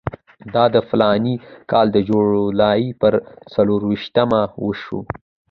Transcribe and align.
دا 0.53 0.63
د 0.75 0.77
فلاني 0.89 1.35
کال 1.71 1.87
د 1.91 1.97
جولای 2.09 2.81
پر 3.01 3.13
څلېرویشتمه 3.53 4.41
وشو. 4.65 4.99